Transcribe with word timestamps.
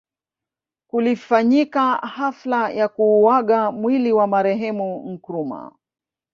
Kulifanyika 0.87 1.95
hafla 1.95 2.69
ya 2.69 2.87
kuuaga 2.87 3.71
mwili 3.71 4.11
wa 4.13 4.27
marehemu 4.27 5.09
Nkrumah 5.09 5.71